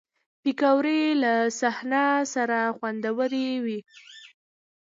پکورې 0.41 1.01
له 1.23 1.33
صحنه 1.59 2.05
سره 2.33 2.59
خوندورې 2.77 3.47
وي 3.63 3.79